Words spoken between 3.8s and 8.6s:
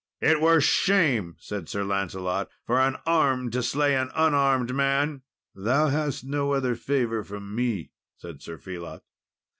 an unarmed man." "Thou hast no other favour from me," said Sir